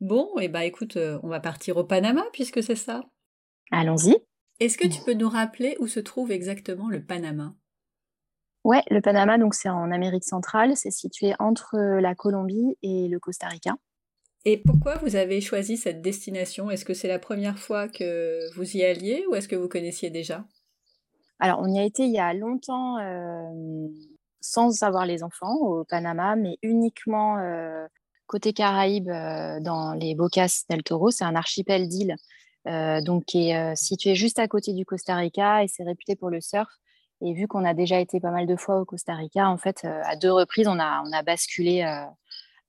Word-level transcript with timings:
Bon, 0.00 0.38
et 0.38 0.44
eh 0.44 0.48
bah 0.48 0.64
écoute, 0.64 0.96
euh, 0.96 1.18
on 1.22 1.28
va 1.28 1.40
partir 1.40 1.76
au 1.76 1.84
Panama 1.84 2.24
puisque 2.32 2.62
c'est 2.62 2.76
ça. 2.76 3.02
Allons-y. 3.72 4.16
Est-ce 4.60 4.78
que 4.78 4.86
tu 4.86 5.02
peux 5.02 5.14
nous 5.14 5.28
rappeler 5.28 5.76
où 5.80 5.86
se 5.86 6.00
trouve 6.00 6.30
exactement 6.30 6.88
le 6.88 7.04
Panama? 7.04 7.54
Ouais, 8.64 8.82
le 8.90 9.00
Panama, 9.00 9.38
donc 9.38 9.54
c'est 9.54 9.68
en 9.68 9.90
Amérique 9.90 10.24
centrale, 10.24 10.76
c'est 10.76 10.90
situé 10.90 11.32
entre 11.38 11.76
la 11.76 12.14
Colombie 12.14 12.76
et 12.82 13.08
le 13.08 13.18
Costa 13.18 13.46
Rica. 13.48 13.76
Et 14.44 14.56
pourquoi 14.56 14.96
vous 14.96 15.16
avez 15.16 15.40
choisi 15.40 15.76
cette 15.76 16.00
destination? 16.00 16.70
Est-ce 16.70 16.84
que 16.84 16.94
c'est 16.94 17.08
la 17.08 17.18
première 17.18 17.58
fois 17.58 17.88
que 17.88 18.54
vous 18.54 18.76
y 18.76 18.84
alliez 18.84 19.24
ou 19.28 19.34
est-ce 19.34 19.48
que 19.48 19.56
vous 19.56 19.68
connaissiez 19.68 20.10
déjà? 20.10 20.44
Alors, 21.40 21.60
on 21.60 21.72
y 21.72 21.78
a 21.78 21.84
été 21.84 22.04
il 22.04 22.12
y 22.12 22.18
a 22.18 22.34
longtemps 22.34 22.98
euh, 22.98 23.88
sans 24.40 24.82
avoir 24.82 25.06
les 25.06 25.22
enfants 25.22 25.54
au 25.56 25.84
Panama, 25.84 26.36
mais 26.36 26.56
uniquement 26.62 27.38
euh, 27.38 27.86
côté 28.28 28.52
Caraïbes, 28.52 29.08
euh, 29.08 29.58
dans 29.60 29.94
les 29.94 30.14
Bocas 30.14 30.62
del 30.70 30.84
Toro. 30.84 31.10
C'est 31.10 31.24
un 31.24 31.34
archipel 31.34 31.88
d'îles 31.88 32.16
donc 33.02 33.24
qui 33.24 33.48
est 33.48 33.76
situé 33.76 34.14
juste 34.14 34.38
à 34.38 34.46
côté 34.46 34.74
du 34.74 34.84
Costa 34.84 35.16
Rica 35.16 35.64
et 35.64 35.68
c'est 35.68 35.84
réputé 35.84 36.16
pour 36.16 36.28
le 36.28 36.42
surf. 36.42 36.68
Et 37.22 37.32
vu 37.32 37.48
qu'on 37.48 37.64
a 37.64 37.72
déjà 37.72 37.98
été 37.98 38.20
pas 38.20 38.30
mal 38.30 38.46
de 38.46 38.56
fois 38.56 38.78
au 38.78 38.84
Costa 38.84 39.14
Rica, 39.14 39.48
en 39.48 39.56
fait, 39.56 39.86
à 39.86 40.16
deux 40.16 40.30
reprises, 40.30 40.68
on 40.68 40.78
a, 40.78 41.22
basculé 41.22 41.82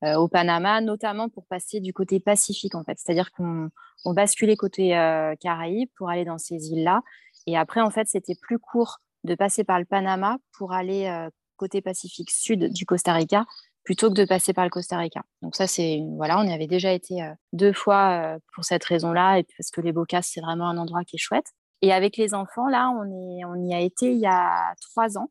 euh, 0.05 0.15
au 0.15 0.29
Panama, 0.29 0.79
notamment 0.79 1.27
pour 1.27 1.45
passer 1.45 1.81
du 1.81 1.91
côté 1.91 2.21
Pacifique, 2.21 2.73
en 2.73 2.83
fait. 2.85 2.97
C'est-à-dire 2.97 3.31
qu'on 3.31 3.69
basculait 4.05 4.55
côté 4.55 4.97
euh, 4.97 5.35
Caraïbes 5.41 5.89
pour 5.97 6.09
aller 6.09 6.23
dans 6.23 6.37
ces 6.37 6.69
îles-là. 6.71 7.01
Et 7.47 7.57
après, 7.57 7.81
en 7.81 7.89
fait, 7.89 8.07
c'était 8.07 8.35
plus 8.41 8.59
court 8.59 8.99
de 9.25 9.35
passer 9.35 9.65
par 9.65 9.77
le 9.77 9.83
Panama 9.83 10.37
pour 10.57 10.71
aller 10.71 11.07
euh, 11.07 11.29
côté 11.57 11.81
Pacifique 11.81 12.31
sud 12.31 12.71
du 12.71 12.85
Costa 12.85 13.11
Rica 13.11 13.45
plutôt 13.83 14.09
que 14.09 14.15
de 14.15 14.25
passer 14.25 14.53
par 14.53 14.65
le 14.65 14.69
Costa 14.69 14.97
Rica. 14.97 15.21
Donc 15.41 15.55
ça, 15.55 15.67
c'est 15.67 16.01
voilà, 16.17 16.39
on 16.39 16.43
y 16.43 16.51
avait 16.51 16.67
déjà 16.67 16.91
été 16.91 17.27
deux 17.53 17.73
fois 17.73 18.37
pour 18.53 18.63
cette 18.63 18.83
raison-là 18.83 19.39
et 19.39 19.45
parce 19.57 19.71
que 19.71 19.81
les 19.81 19.91
Bocas, 19.91 20.21
c'est 20.21 20.41
vraiment 20.41 20.69
un 20.69 20.77
endroit 20.77 21.03
qui 21.03 21.15
est 21.15 21.19
chouette. 21.19 21.47
Et 21.81 21.93
avec 21.93 22.17
les 22.17 22.33
enfants, 22.33 22.67
là, 22.67 22.89
on, 22.89 23.05
est, 23.05 23.45
on 23.45 23.55
y 23.55 23.73
a 23.73 23.79
été 23.79 24.11
il 24.11 24.19
y 24.19 24.27
a 24.27 24.73
trois 24.81 25.17
ans. 25.17 25.29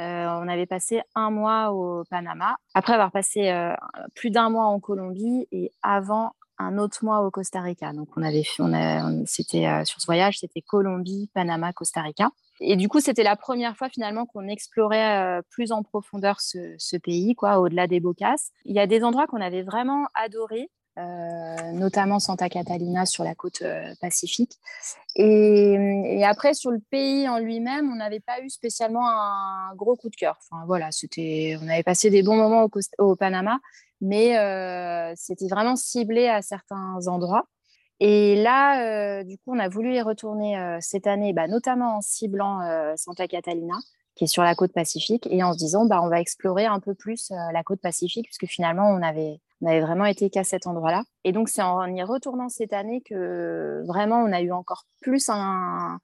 Euh, 0.00 0.26
on 0.26 0.48
avait 0.48 0.66
passé 0.66 1.00
un 1.14 1.30
mois 1.30 1.72
au 1.72 2.04
Panama, 2.10 2.56
après 2.74 2.92
avoir 2.92 3.10
passé 3.10 3.48
euh, 3.48 3.72
plus 4.14 4.28
d'un 4.28 4.50
mois 4.50 4.66
en 4.66 4.78
Colombie 4.78 5.48
et 5.52 5.72
avant 5.82 6.32
un 6.58 6.78
autre 6.78 7.04
mois 7.04 7.20
au 7.20 7.30
Costa 7.30 7.60
Rica. 7.60 7.92
Donc 7.92 8.08
on 8.16 8.22
avait, 8.22 8.44
on 8.58 9.24
c'était 9.26 9.66
euh, 9.66 9.84
sur 9.84 10.00
ce 10.00 10.06
voyage, 10.06 10.38
c'était 10.38 10.62
Colombie, 10.62 11.30
Panama, 11.34 11.72
Costa 11.72 12.02
Rica. 12.02 12.30
Et 12.60 12.76
du 12.76 12.88
coup, 12.88 13.00
c'était 13.00 13.22
la 13.22 13.36
première 13.36 13.76
fois 13.76 13.88
finalement 13.90 14.24
qu'on 14.24 14.48
explorait 14.48 15.42
plus 15.50 15.72
en 15.72 15.82
profondeur 15.82 16.40
ce, 16.40 16.96
pays, 16.96 17.34
quoi, 17.34 17.60
au-delà 17.60 17.86
des 17.86 18.00
Bocas. 18.00 18.50
Il 18.64 18.74
y 18.74 18.78
a 18.78 18.86
des 18.86 19.04
endroits 19.04 19.26
qu'on 19.26 19.42
avait 19.42 19.62
vraiment 19.62 20.06
adorés. 20.14 20.70
Euh, 20.98 21.72
notamment 21.72 22.18
Santa 22.18 22.48
Catalina 22.48 23.04
sur 23.04 23.22
la 23.22 23.34
côte 23.34 23.60
euh, 23.60 23.92
pacifique. 24.00 24.52
Et, 25.14 26.24
après, 26.24 26.54
sur 26.54 26.70
le 26.70 26.80
pays 26.90 27.28
en 27.28 27.38
lui-même, 27.38 27.90
on 27.92 27.96
n'avait 27.96 28.20
pas 28.20 28.40
eu 28.40 28.48
spécialement 28.48 29.06
un 29.06 29.74
gros 29.74 29.94
coup 29.96 30.08
de 30.08 30.16
cœur. 30.16 30.38
Enfin, 30.40 30.64
voilà, 30.64 30.90
c'était, 30.92 31.58
on 31.60 31.68
avait 31.68 31.82
passé 31.82 32.08
des 32.08 32.22
bons 32.22 32.36
moments 32.36 32.66
au, 32.98 33.14
Panama, 33.14 33.60
mais 34.00 34.38
euh, 34.38 35.12
c'était 35.16 35.48
vraiment 35.48 35.76
ciblé 35.76 36.28
à 36.28 36.42
certains 36.42 37.06
endroits. 37.06 37.46
Et 37.98 38.36
là, 38.42 39.24
du 39.24 39.38
coup, 39.38 39.54
on 39.54 39.58
a 39.58 39.70
voulu 39.70 39.94
y 39.94 40.02
retourner 40.02 40.76
cette 40.80 41.06
année, 41.06 41.32
bah, 41.32 41.48
notamment 41.48 41.96
en 41.96 42.00
ciblant 42.02 42.60
Santa 42.96 43.26
Catalina, 43.26 43.74
qui 44.16 44.24
est 44.24 44.26
sur 44.26 44.42
la 44.42 44.54
côte 44.54 44.74
pacifique, 44.74 45.26
et 45.30 45.42
en 45.42 45.54
se 45.54 45.58
disant, 45.58 45.86
bah, 45.86 46.02
on 46.02 46.10
va 46.10 46.20
explorer 46.20 46.66
un 46.66 46.78
peu 46.78 46.94
plus 46.94 47.30
la 47.30 47.62
côte 47.62 47.80
pacifique, 47.80 48.26
puisque 48.26 48.52
finalement, 48.52 48.90
on 48.90 49.00
avait, 49.02 49.40
on 49.62 49.66
avait 49.66 49.80
vraiment 49.80 50.04
été 50.04 50.30
qu'à 50.30 50.44
cet 50.44 50.66
endroit-là. 50.66 51.04
Et 51.24 51.32
donc, 51.32 51.48
c'est 51.48 51.62
en 51.62 51.86
y 51.94 52.02
retournant 52.02 52.48
cette 52.48 52.72
année 52.72 53.02
que 53.02 53.82
vraiment, 53.86 54.22
on 54.22 54.32
a 54.32 54.40
eu 54.40 54.52
encore 54.52 54.84
plus 55.00 55.28
un, 55.30 55.98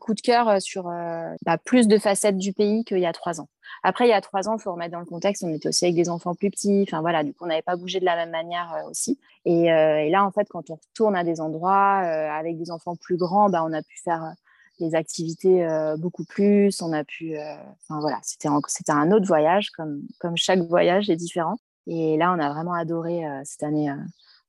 coup 0.00 0.12
de 0.12 0.20
cœur 0.20 0.48
euh, 0.48 0.60
sur 0.60 0.88
euh, 0.88 1.34
bah, 1.46 1.56
plus 1.56 1.88
de 1.88 1.98
facettes 1.98 2.36
du 2.36 2.52
pays 2.52 2.84
qu'il 2.84 2.98
y 2.98 3.06
a 3.06 3.12
trois 3.12 3.40
ans. 3.40 3.48
Après, 3.82 4.06
il 4.06 4.10
y 4.10 4.12
a 4.14 4.20
trois 4.20 4.48
ans, 4.48 4.56
il 4.56 4.60
faut 4.60 4.72
remettre 4.72 4.92
dans 4.92 5.00
le 5.00 5.06
contexte, 5.06 5.44
on 5.44 5.52
était 5.52 5.68
aussi 5.68 5.84
avec 5.84 5.96
des 5.96 6.08
enfants 6.08 6.34
plus 6.34 6.50
petits. 6.50 6.84
Enfin, 6.86 7.00
voilà, 7.00 7.24
du 7.24 7.32
coup, 7.32 7.44
on 7.44 7.48
n'avait 7.48 7.62
pas 7.62 7.76
bougé 7.76 8.00
de 8.00 8.04
la 8.04 8.16
même 8.16 8.30
manière 8.30 8.74
euh, 8.74 8.90
aussi. 8.90 9.18
Et, 9.44 9.66
là, 10.10 10.24
en 10.24 10.30
fait, 10.30 10.46
quand 10.48 10.70
on 10.70 10.74
retourne 10.74 11.16
à 11.16 11.24
des 11.24 11.40
endroits 11.40 11.98
avec 11.98 12.58
des 12.58 12.70
enfants 12.70 12.96
plus 12.96 13.16
grands, 13.16 13.48
bah, 13.48 13.64
on 13.64 13.72
a 13.72 13.82
pu 13.82 13.98
faire 14.04 14.34
des 14.78 14.94
activités 14.94 15.66
beaucoup 15.96 16.24
plus. 16.24 16.82
On 16.82 16.92
a 16.92 17.02
pu. 17.02 17.34
Enfin, 17.38 18.00
voilà, 18.00 18.18
c'était 18.22 18.48
un 18.48 19.12
autre 19.12 19.26
voyage, 19.26 19.70
comme, 19.70 20.02
comme 20.18 20.36
chaque 20.36 20.60
voyage 20.60 21.08
est 21.08 21.16
différent. 21.16 21.56
Et 21.88 22.18
là, 22.18 22.34
on 22.34 22.38
a 22.38 22.52
vraiment 22.52 22.74
adoré 22.74 23.26
euh, 23.26 23.40
cette 23.44 23.62
année 23.62 23.90
euh, 23.90 23.96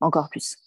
encore 0.02 0.30
plus. 0.30 0.58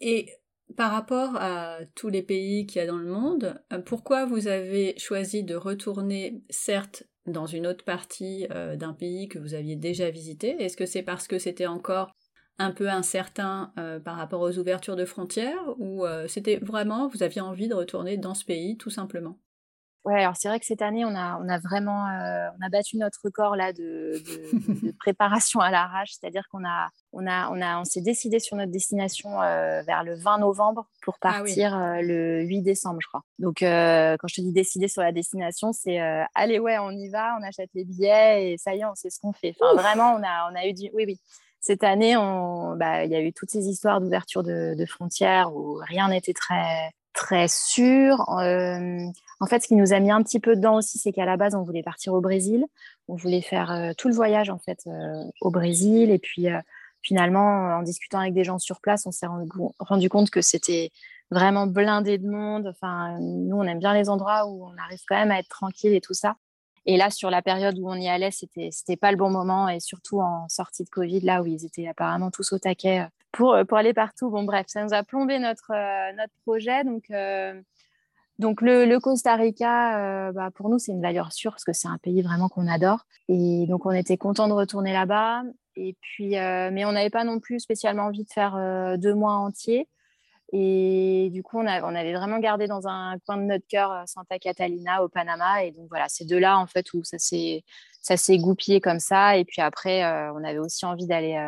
Et 0.00 0.32
par 0.76 0.90
rapport 0.90 1.36
à 1.36 1.78
tous 1.94 2.08
les 2.08 2.22
pays 2.22 2.66
qu'il 2.66 2.80
y 2.80 2.84
a 2.84 2.88
dans 2.88 2.96
le 2.96 3.06
monde, 3.06 3.62
euh, 3.72 3.78
pourquoi 3.78 4.26
vous 4.26 4.48
avez 4.48 4.98
choisi 4.98 5.44
de 5.44 5.54
retourner, 5.54 6.42
certes, 6.50 7.04
dans 7.26 7.46
une 7.46 7.66
autre 7.66 7.84
partie 7.84 8.46
d'un 8.76 8.92
pays 8.92 9.28
que 9.28 9.38
vous 9.38 9.54
aviez 9.54 9.76
déjà 9.76 10.10
visité? 10.10 10.56
Est-ce 10.62 10.76
que 10.76 10.86
c'est 10.86 11.02
parce 11.02 11.28
que 11.28 11.38
c'était 11.38 11.66
encore 11.66 12.12
un 12.58 12.72
peu 12.72 12.88
incertain 12.88 13.72
par 14.04 14.16
rapport 14.16 14.40
aux 14.40 14.58
ouvertures 14.58 14.96
de 14.96 15.04
frontières 15.04 15.62
ou 15.78 16.04
c'était 16.28 16.56
vraiment, 16.56 17.08
vous 17.08 17.22
aviez 17.22 17.40
envie 17.40 17.68
de 17.68 17.74
retourner 17.74 18.16
dans 18.16 18.34
ce 18.34 18.44
pays 18.44 18.76
tout 18.76 18.90
simplement? 18.90 19.38
Ouais, 20.04 20.20
alors 20.20 20.34
c'est 20.36 20.48
vrai 20.48 20.58
que 20.58 20.66
cette 20.66 20.82
année, 20.82 21.04
on 21.04 21.14
a, 21.14 21.38
on 21.40 21.48
a 21.48 21.58
vraiment 21.58 22.08
euh, 22.08 22.48
on 22.58 22.66
a 22.66 22.68
battu 22.68 22.96
notre 22.96 23.20
record 23.22 23.54
là, 23.54 23.72
de, 23.72 24.20
de, 24.82 24.90
préparation 24.98 25.60
à 25.60 25.70
l'arrache. 25.70 26.10
C'est-à-dire 26.12 26.48
qu'on 26.50 26.64
a, 26.64 26.88
on 27.12 27.24
a, 27.24 27.48
on 27.50 27.62
a, 27.62 27.78
on 27.78 27.84
s'est 27.84 28.00
décidé 28.00 28.40
sur 28.40 28.56
notre 28.56 28.72
destination 28.72 29.40
euh, 29.40 29.82
vers 29.82 30.02
le 30.02 30.16
20 30.16 30.38
novembre 30.38 30.88
pour 31.02 31.18
ah 31.20 31.34
partir 31.34 31.76
euh, 31.76 32.00
le 32.00 32.42
8 32.42 32.62
décembre, 32.62 32.98
je 33.00 33.06
crois. 33.06 33.22
Donc, 33.38 33.58
quand 33.60 34.28
je 34.28 34.34
te 34.34 34.40
dis 34.40 34.52
décider 34.52 34.88
sur 34.88 35.02
la 35.02 35.12
destination, 35.12 35.72
c'est 35.72 36.00
allez, 36.34 36.58
ouais, 36.58 36.78
on 36.78 36.90
y 36.90 37.08
va, 37.08 37.36
on 37.38 37.42
achète 37.44 37.70
les 37.74 37.84
billets 37.84 38.52
et 38.52 38.58
ça 38.58 38.74
y 38.74 38.80
est, 38.80 38.84
on 38.84 38.96
sait 38.96 39.10
ce 39.10 39.20
qu'on 39.20 39.32
fait. 39.32 39.54
Enfin, 39.60 39.80
vraiment, 39.80 40.14
on 40.14 40.22
a, 40.24 40.50
on 40.50 40.56
a 40.56 40.66
eu 40.66 40.72
du. 40.72 40.90
Oui, 40.94 41.04
oui. 41.06 41.20
Cette 41.60 41.84
année, 41.84 42.16
bah, 42.16 43.04
il 43.04 43.12
y 43.12 43.14
a 43.14 43.20
eu 43.20 43.32
toutes 43.32 43.50
ces 43.50 43.68
histoires 43.68 44.00
d'ouverture 44.00 44.42
de, 44.42 44.74
de 44.76 44.84
frontières 44.84 45.54
où 45.54 45.76
rien 45.76 46.08
n'était 46.08 46.32
très, 46.32 46.90
très 47.12 47.48
sûr. 47.48 48.28
Euh, 48.38 49.06
en 49.40 49.46
fait, 49.46 49.60
ce 49.60 49.68
qui 49.68 49.74
nous 49.74 49.92
a 49.92 50.00
mis 50.00 50.10
un 50.10 50.22
petit 50.22 50.40
peu 50.40 50.56
dedans 50.56 50.76
aussi, 50.76 50.98
c'est 50.98 51.12
qu'à 51.12 51.24
la 51.24 51.36
base, 51.36 51.54
on 51.54 51.62
voulait 51.62 51.82
partir 51.82 52.14
au 52.14 52.20
Brésil. 52.20 52.66
On 53.08 53.16
voulait 53.16 53.42
faire 53.42 53.70
euh, 53.70 53.92
tout 53.96 54.08
le 54.08 54.14
voyage 54.14 54.50
en 54.50 54.58
fait 54.58 54.80
euh, 54.86 55.24
au 55.40 55.50
Brésil. 55.50 56.10
Et 56.10 56.18
puis 56.18 56.46
finalement, 57.02 57.76
en 57.76 57.82
discutant 57.82 58.20
avec 58.20 58.34
des 58.34 58.44
gens 58.44 58.58
sur 58.58 58.80
place, 58.80 59.06
on 59.06 59.12
s'est 59.12 59.26
rendu, 59.80 60.08
compte 60.08 60.30
que 60.30 60.40
c'était 60.40 60.90
vraiment 61.30 61.66
blindé 61.66 62.18
de 62.18 62.28
monde. 62.28 62.68
Enfin, 62.68 63.18
nous, 63.20 63.56
on 63.56 63.64
aime 63.64 63.78
bien 63.78 63.94
les 63.94 64.08
endroits 64.08 64.46
où 64.46 64.64
on 64.64 64.76
arrive 64.78 65.00
quand 65.08 65.16
même 65.16 65.30
à 65.30 65.38
être 65.38 65.48
tranquille 65.48 65.94
et 65.94 66.00
tout 66.00 66.14
ça. 66.14 66.36
Et 66.84 66.96
là, 66.96 67.10
sur 67.10 67.30
la 67.30 67.42
période 67.42 67.78
où 67.78 67.88
on 67.88 67.94
y 67.94 68.08
allait, 68.08 68.32
c'était 68.32 68.70
c'était 68.72 68.96
pas 68.96 69.12
le 69.12 69.16
bon 69.16 69.30
moment 69.30 69.68
et 69.68 69.78
surtout 69.78 70.20
en 70.20 70.48
sortie 70.48 70.82
de 70.82 70.88
Covid, 70.90 71.20
là 71.20 71.42
où 71.42 71.46
ils 71.46 71.64
étaient 71.64 71.86
apparemment 71.86 72.30
tous 72.32 72.52
au 72.52 72.58
taquet 72.58 73.06
pour, 73.32 73.54
euh, 73.54 73.64
pour 73.64 73.78
aller 73.78 73.94
partout. 73.94 74.30
Bon, 74.30 74.44
bref, 74.44 74.66
ça 74.68 74.84
nous 74.84 74.94
a 74.94 75.02
plombé 75.02 75.38
notre, 75.38 75.72
euh, 75.72 76.12
notre 76.12 76.32
projet. 76.44 76.84
Donc, 76.84 77.04
euh, 77.10 77.60
donc 78.38 78.60
le, 78.60 78.84
le, 78.84 79.00
Costa 79.00 79.34
Rica, 79.34 80.32
bah, 80.32 80.50
pour 80.54 80.68
nous, 80.68 80.78
c'est 80.78 80.92
une 80.92 81.02
valeur 81.02 81.32
sûre 81.32 81.52
parce 81.52 81.64
que 81.64 81.72
c'est 81.72 81.88
un 81.88 81.98
pays 81.98 82.22
vraiment 82.22 82.48
qu'on 82.48 82.68
adore. 82.68 83.04
Et 83.28 83.66
donc, 83.66 83.86
on 83.86 83.92
était 83.92 84.16
content 84.16 84.48
de 84.48 84.52
retourner 84.52 84.92
là-bas. 84.92 85.42
Et 85.76 85.96
puis, 86.00 86.30
mais 86.30 86.84
on 86.84 86.92
n'avait 86.92 87.10
pas 87.10 87.24
non 87.24 87.40
plus 87.40 87.60
spécialement 87.60 88.04
envie 88.04 88.24
de 88.24 88.32
faire 88.32 88.56
deux 88.98 89.14
mois 89.14 89.34
entiers. 89.34 89.88
Et 90.52 91.30
du 91.32 91.42
coup, 91.42 91.58
on, 91.58 91.66
on, 91.66 91.94
avait 91.94 92.12
vraiment 92.12 92.38
gardé 92.38 92.66
dans 92.66 92.88
un 92.88 93.16
coin 93.26 93.36
de 93.36 93.42
notre 93.42 93.66
cœur 93.66 94.02
Santa 94.06 94.38
Catalina 94.38 95.04
au 95.04 95.08
Panama. 95.08 95.64
Et 95.64 95.70
donc 95.70 95.86
voilà, 95.88 96.06
c'est 96.08 96.26
de 96.26 96.36
là 96.36 96.58
en 96.58 96.66
fait 96.66 96.92
où 96.94 97.04
ça 97.04 97.18
s'est 97.18 97.62
ça 98.00 98.16
s'est 98.16 98.38
goupillé 98.38 98.80
comme 98.80 99.00
ça. 99.00 99.36
Et 99.36 99.44
puis 99.44 99.62
après, 99.62 100.04
on 100.32 100.42
avait 100.42 100.58
aussi 100.58 100.84
envie 100.84 101.06
d'aller 101.06 101.38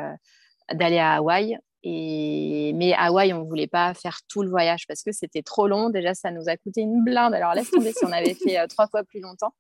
d'aller 0.72 0.99
à 0.99 1.15
Hawaï. 1.15 1.59
Et... 1.84 2.72
Mais 2.75 2.95
Hawaï, 2.95 3.33
on 3.33 3.45
ne 3.45 3.48
voulait 3.48 3.66
pas 3.66 3.95
faire 3.95 4.19
tout 4.28 4.42
le 4.42 4.48
voyage 4.48 4.86
parce 4.89 5.03
que 5.03 5.13
c'était 5.13 5.42
trop 5.42 5.69
long. 5.69 5.91
Déjà, 5.91 6.15
ça 6.15 6.31
nous 6.31 6.48
a 6.48 6.57
coûté 6.57 6.81
une 6.81 7.04
blinde. 7.04 7.34
Alors 7.34 7.54
laisse 7.54 7.71
tomber 7.71 7.92
si 7.92 8.04
on 8.04 8.13
avait 8.13 8.34
fait 8.42 8.59
euh, 8.59 8.66
trois 8.66 8.89
fois 8.89 9.04
plus 9.04 9.21
longtemps. 9.21 9.54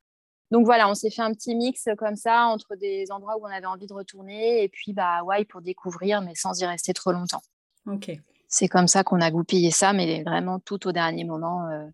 Donc 0.50 0.66
voilà, 0.66 0.88
on 0.88 0.94
s'est 0.94 1.10
fait 1.10 1.22
un 1.22 1.32
petit 1.32 1.54
mix 1.54 1.88
comme 1.98 2.16
ça 2.16 2.46
entre 2.46 2.76
des 2.76 3.10
endroits 3.10 3.36
où 3.38 3.42
on 3.42 3.50
avait 3.50 3.66
envie 3.66 3.86
de 3.86 3.94
retourner 3.94 4.62
et 4.62 4.68
puis 4.68 4.92
bah, 4.92 5.18
Hawaï 5.20 5.44
pour 5.44 5.60
découvrir, 5.60 6.20
mais 6.22 6.34
sans 6.34 6.58
y 6.60 6.64
rester 6.64 6.92
trop 6.92 7.12
longtemps. 7.12 7.42
Ok. 7.86 8.10
C'est 8.48 8.68
comme 8.68 8.86
ça 8.86 9.02
qu'on 9.02 9.20
a 9.20 9.30
goupillé 9.30 9.70
ça, 9.70 9.92
mais 9.92 10.22
vraiment 10.22 10.60
tout 10.60 10.86
au 10.86 10.92
dernier 10.92 11.24
moment. 11.24 11.68
Euh, 11.70 11.86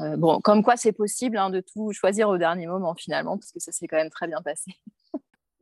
euh, 0.00 0.16
bon, 0.16 0.40
comme 0.40 0.62
quoi 0.62 0.76
c'est 0.76 0.92
possible 0.92 1.38
hein, 1.38 1.50
de 1.50 1.60
tout 1.60 1.92
choisir 1.92 2.28
au 2.28 2.36
dernier 2.36 2.66
moment 2.66 2.94
finalement, 2.94 3.38
parce 3.38 3.52
que 3.52 3.60
ça 3.60 3.72
s'est 3.72 3.86
quand 3.86 3.96
même 3.96 4.10
très 4.10 4.26
bien 4.26 4.42
passé. 4.42 4.72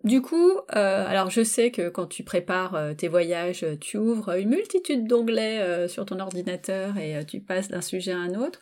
Du 0.06 0.22
coup, 0.22 0.52
euh, 0.76 1.04
alors 1.08 1.30
je 1.30 1.42
sais 1.42 1.72
que 1.72 1.88
quand 1.88 2.06
tu 2.06 2.22
prépares 2.22 2.76
euh, 2.76 2.94
tes 2.94 3.08
voyages, 3.08 3.64
euh, 3.64 3.76
tu 3.76 3.98
ouvres 3.98 4.38
une 4.38 4.50
multitude 4.50 5.08
d'onglets 5.08 5.88
sur 5.88 6.06
ton 6.06 6.20
ordinateur 6.20 6.96
et 6.96 7.26
tu 7.26 7.40
passes 7.40 7.68
d'un 7.68 7.80
sujet 7.80 8.12
à 8.12 8.18
un 8.18 8.34
autre. 8.34 8.60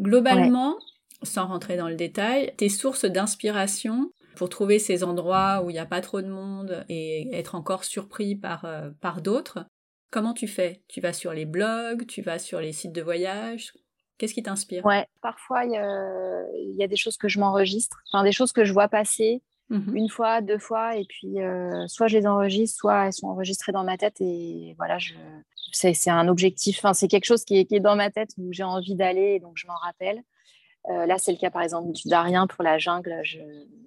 Globalement, 0.00 0.78
sans 1.24 1.48
rentrer 1.48 1.76
dans 1.76 1.88
le 1.88 1.96
détail, 1.96 2.54
tes 2.56 2.68
sources 2.68 3.06
d'inspiration 3.06 4.12
pour 4.36 4.48
trouver 4.48 4.78
ces 4.78 5.02
endroits 5.02 5.62
où 5.64 5.70
il 5.70 5.72
n'y 5.72 5.80
a 5.80 5.86
pas 5.86 6.00
trop 6.00 6.22
de 6.22 6.28
monde 6.28 6.84
et 6.88 7.28
être 7.36 7.56
encore 7.56 7.82
surpris 7.82 8.36
par, 8.36 8.64
par 9.00 9.20
d'autres, 9.20 9.66
Comment 10.14 10.32
tu 10.32 10.46
fais? 10.46 10.80
Tu 10.86 11.00
vas 11.00 11.12
sur 11.12 11.32
les 11.32 11.44
blogs, 11.44 12.06
tu 12.06 12.22
vas 12.22 12.38
sur 12.38 12.60
les 12.60 12.70
sites 12.70 12.92
de 12.92 13.02
voyage? 13.02 13.72
Qu'est-ce 14.16 14.32
qui 14.32 14.44
t'inspire? 14.44 14.86
Ouais, 14.86 15.08
parfois 15.20 15.64
il 15.64 15.72
y, 15.72 16.84
a 16.84 16.86
des 16.86 16.94
choses 16.94 17.16
que 17.16 17.26
je 17.26 17.40
m'enregistre, 17.40 18.00
enfin 18.06 18.22
des 18.22 18.30
choses 18.30 18.52
que 18.52 18.64
je 18.64 18.72
vois 18.72 18.86
passer 18.86 19.42
mmh 19.70 19.96
une 19.96 20.08
fois, 20.08 20.40
deux 20.40 20.58
fois, 20.58 20.96
et 20.96 21.04
puis 21.04 21.40
euh, 21.40 21.86
soit 21.88 22.06
je 22.06 22.18
les 22.18 22.26
enregistre, 22.26 22.78
soit 22.78 23.06
elles 23.06 23.12
sont 23.12 23.28
enregistrées 23.28 23.72
dans 23.72 23.84
ma 23.84 23.96
tête 23.96 24.20
et 24.20 24.74
voilà, 24.76 24.98
je... 24.98 25.14
c'est 25.72 26.10
un 26.10 26.28
objectif, 26.28 26.78
enfin 26.78 26.94
c'est 26.94 27.08
quelque 27.08 27.24
chose 27.24 27.44
qui 27.44 27.58
est, 27.58 27.64
qui 27.64 27.76
est, 27.76 27.80
dans 27.80 27.96
ma 27.96 28.10
tête 28.10 28.30
où 28.38 28.52
j'ai 28.52 28.62
envie 28.62 28.94
d'aller, 28.94 29.40
donc 29.40 29.52
je 29.56 29.66
m'en 29.66 29.76
rappelle. 29.76 30.22
Euh, 30.90 31.06
là, 31.06 31.16
c'est 31.18 31.32
le 31.32 31.38
cas 31.38 31.50
par 31.50 31.62
exemple 31.62 31.92
du 31.92 32.08
Darien 32.08 32.46
pour 32.46 32.62
la 32.62 32.78
jungle. 32.78 33.20
Je... 33.22 33.38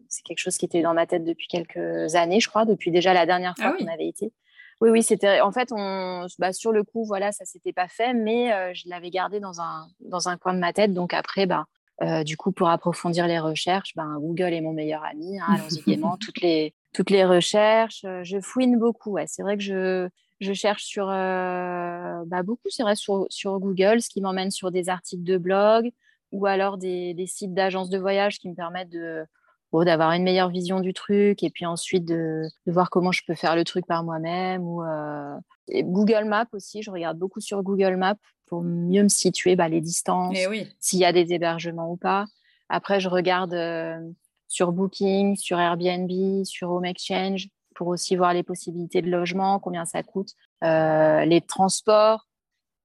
C'est 0.09 0.23
quelque 0.23 0.39
chose 0.39 0.57
qui 0.57 0.65
était 0.65 0.81
dans 0.81 0.93
ma 0.93 1.05
tête 1.05 1.25
depuis 1.25 1.47
quelques 1.47 2.15
années, 2.15 2.39
je 2.39 2.47
crois, 2.47 2.65
depuis 2.65 2.91
déjà 2.91 3.13
la 3.13 3.25
dernière 3.25 3.55
fois 3.57 3.73
ah 3.73 3.77
qu'on 3.77 3.87
avait 3.87 4.07
été. 4.07 4.31
Oui, 4.79 4.89
oui, 4.89 5.03
c'était. 5.03 5.41
En 5.41 5.51
fait, 5.51 5.69
on, 5.71 6.27
bah, 6.39 6.53
sur 6.53 6.71
le 6.71 6.83
coup, 6.83 7.03
voilà, 7.03 7.31
ça 7.31 7.45
s'était 7.45 7.73
pas 7.73 7.87
fait, 7.87 8.13
mais 8.13 8.53
euh, 8.53 8.73
je 8.73 8.87
l'avais 8.87 9.09
gardé 9.09 9.39
dans 9.39 9.59
un, 9.59 9.87
dans 9.99 10.29
un 10.29 10.37
coin 10.37 10.53
de 10.53 10.59
ma 10.59 10.71
tête. 10.71 10.93
Donc 10.93 11.13
après, 11.13 11.45
bah, 11.45 11.65
euh, 12.01 12.23
du 12.23 12.37
coup, 12.37 12.51
pour 12.51 12.69
approfondir 12.69 13.27
les 13.27 13.39
recherches, 13.39 13.95
ben, 13.95 14.17
Google 14.19 14.53
est 14.53 14.61
mon 14.61 14.73
meilleur 14.73 15.03
ami. 15.03 15.39
Hein, 15.39 15.45
allons-y 15.55 15.81
gaiement. 15.87 16.17
toutes 16.17 16.41
les, 16.41 16.73
toutes 16.93 17.09
les 17.09 17.25
recherches, 17.25 18.03
euh, 18.05 18.23
je 18.23 18.39
fouine 18.39 18.77
beaucoup. 18.77 19.11
Ouais. 19.11 19.25
C'est 19.27 19.41
vrai 19.41 19.57
que 19.57 19.63
je, 19.63 20.07
je 20.39 20.53
cherche 20.53 20.83
sur 20.83 21.07
bah, 21.07 22.43
beaucoup, 22.43 22.69
c'est 22.69 22.83
vrai, 22.83 22.95
sur, 22.95 23.25
sur 23.29 23.59
Google, 23.59 24.01
ce 24.01 24.09
qui 24.09 24.21
m'emmène 24.21 24.51
sur 24.51 24.71
des 24.71 24.89
articles 24.89 25.23
de 25.23 25.37
blog 25.37 25.91
ou 26.31 26.45
alors 26.45 26.77
des, 26.77 27.13
des 27.13 27.25
sites 27.25 27.53
d'agences 27.53 27.89
de 27.89 27.97
voyage 27.97 28.37
qui 28.39 28.49
me 28.49 28.55
permettent 28.55 28.91
de 28.91 29.25
d'avoir 29.73 30.11
une 30.13 30.23
meilleure 30.23 30.49
vision 30.49 30.79
du 30.79 30.93
truc 30.93 31.43
et 31.43 31.49
puis 31.49 31.65
ensuite 31.65 32.05
de, 32.05 32.47
voir 32.65 32.89
comment 32.89 33.11
je 33.11 33.21
peux 33.25 33.35
faire 33.35 33.55
le 33.55 33.63
truc 33.63 33.85
par 33.85 34.03
moi-même. 34.03 34.63
Ou, 34.63 34.83
euh, 34.83 35.35
Google 35.69 36.25
Maps 36.25 36.47
aussi, 36.53 36.81
je 36.81 36.91
regarde 36.91 37.17
beaucoup 37.17 37.41
sur 37.41 37.61
Google 37.63 37.97
Maps 37.97 38.15
pour 38.47 38.61
mieux 38.63 39.03
me 39.03 39.09
situer 39.09 39.55
bah, 39.55 39.69
les 39.69 39.81
distances, 39.81 40.37
eh 40.37 40.67
s'il 40.79 40.99
y 40.99 41.05
a 41.05 41.11
des 41.11 41.33
hébergements 41.33 41.91
ou 41.91 41.97
pas. 41.97 42.25
Après, 42.69 42.99
je 42.99 43.09
regarde 43.09 43.53
euh, 43.53 43.99
sur 44.47 44.71
Booking, 44.71 45.35
sur 45.35 45.59
Airbnb, 45.59 46.43
sur 46.45 46.71
Home 46.71 46.85
Exchange 46.85 47.49
pour 47.75 47.87
aussi 47.87 48.15
voir 48.15 48.33
les 48.33 48.43
possibilités 48.43 49.03
de 49.03 49.09
logement, 49.09 49.59
combien 49.59 49.85
ça 49.85 50.01
coûte, 50.01 50.31
euh, 50.63 51.25
les 51.25 51.41
transports, 51.41 52.27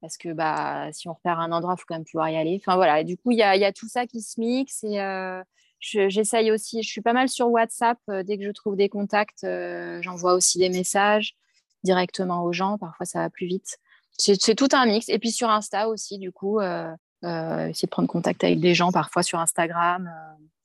parce 0.03 0.19
que 0.19 0.35
bah, 0.35 0.93
si 0.93 1.09
on 1.09 1.15
repère 1.15 1.41
un 1.41 1.51
endroit, 1.51 1.75
il 1.77 1.81
faut 1.81 1.87
quand 1.89 1.95
même 1.95 2.05
pouvoir 2.05 2.29
y 2.29 2.37
aller. 2.37 2.61
Enfin 2.61 2.77
voilà, 2.77 3.01
et 3.01 3.05
du 3.05 3.17
coup, 3.17 3.31
il 3.31 3.39
y 3.39 3.43
a, 3.43 3.57
y 3.57 3.65
a, 3.65 3.73
tout 3.73 3.89
ça 3.89 4.07
qui 4.07 4.21
se 4.21 4.39
mixe 4.39 4.85
et 4.85 4.99
j'essaye 5.83 6.51
aussi, 6.51 6.83
je 6.83 6.89
suis 6.89 7.01
pas 7.01 7.13
mal 7.13 7.29
sur 7.29 7.49
WhatsApp. 7.49 7.99
Euh, 8.09 8.23
dès 8.23 8.39
que 8.39 8.45
je 8.45 8.51
trouve 8.51 8.77
des 8.77 8.89
contacts, 8.89 9.45
euh, 9.45 10.01
j'envoie 10.03 10.35
aussi 10.35 10.59
des 10.59 10.69
messages 10.69 11.35
directement 11.83 12.45
aux 12.45 12.53
gens. 12.53 12.79
Parfois, 12.79 13.07
ça 13.07 13.21
va 13.21 13.31
plus 13.31 13.47
vite. 13.47 13.79
C'est 14.19 14.55
tout 14.55 14.69
un 14.73 14.87
mix. 14.87 15.09
Et 15.09 15.19
puis 15.19 15.33
sur 15.33 15.51
Insta 15.51 15.89
aussi, 15.89 16.19
du 16.19 16.33
coup, 16.33 16.61
euh, 16.61 16.95
essayer 17.23 17.87
de 17.87 17.91
prendre 17.91 18.09
contact 18.09 18.45
avec 18.45 18.61
des 18.61 18.75
gens, 18.75 18.93
parfois 18.93 19.23
sur 19.23 19.39
Instagram, 19.39 20.11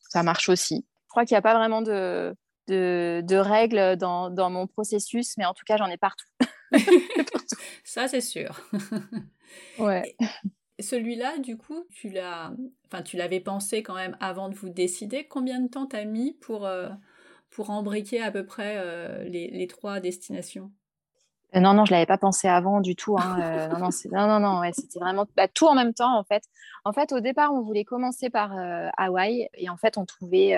ça 0.10 0.24
marche 0.24 0.50
aussi. 0.50 0.86
Je 1.06 1.10
crois 1.10 1.26
qu'il 1.26 1.36
n'y 1.36 1.40
a 1.40 1.42
pas 1.42 1.56
vraiment 1.56 1.82
de, 1.82 2.36
de, 2.68 3.36
règles 3.36 3.96
dans, 3.98 4.30
dans, 4.30 4.50
mon 4.50 4.68
processus, 4.68 5.36
mais 5.38 5.46
en 5.46 5.54
tout 5.54 5.64
cas, 5.66 5.78
j'en 5.78 5.88
ai 5.88 5.98
partout. 5.98 6.28
ça, 7.84 8.08
c'est 8.08 8.22
sûr. 8.22 8.62
ouais. 9.80 10.16
Celui-là, 10.80 11.40
du 11.40 11.58
coup, 11.58 11.86
tu 11.92 12.10
l'as, 12.10 12.54
enfin, 12.86 13.02
tu 13.02 13.18
l'avais 13.18 13.40
pensé 13.40 13.82
quand 13.82 13.96
même 13.96 14.16
avant 14.20 14.50
de 14.50 14.56
vous 14.56 14.70
décider. 14.70 15.28
Combien 15.28 15.60
de 15.60 15.68
temps 15.68 15.88
t'as 15.88 16.06
mis 16.06 16.34
pour 16.34 16.66
euh, 16.66 16.90
pour 17.50 17.72
embriquer 17.72 18.22
à 18.22 18.32
peu 18.32 18.46
près 18.46 18.76
euh, 18.78 19.24
les, 19.24 19.50
les, 19.50 19.68
trois 19.68 20.00
destinations? 20.00 20.72
Euh, 21.56 21.60
Non, 21.60 21.74
non, 21.74 21.86
je 21.86 21.92
l'avais 21.92 22.06
pas 22.06 22.18
pensé 22.18 22.48
avant 22.48 22.82
du 22.82 22.96
tout. 22.96 23.18
Hein. 23.18 23.70
non, 23.70 23.90
non, 24.12 24.28
non, 24.28 24.40
non, 24.40 24.62
c'était 24.74 25.00
vraiment 25.00 25.26
bah, 25.36 25.48
tout 25.48 25.68
en 25.68 25.76
même 25.76 25.94
temps 25.94 26.18
en 26.18 26.24
fait. 26.24 26.44
En 26.86 26.94
fait, 26.94 27.12
au 27.12 27.20
départ, 27.20 27.54
on 27.54 27.62
voulait 27.62 27.86
commencer 27.86 28.30
par 28.30 28.52
Hawaï 28.98 29.50
et 29.56 29.70
en 29.70 29.78
fait, 29.78 29.98
on 29.98 30.06
trouvait 30.06 30.56